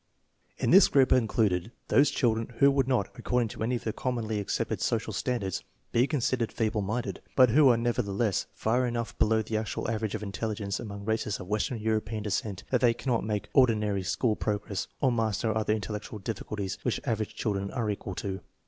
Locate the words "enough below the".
8.87-9.57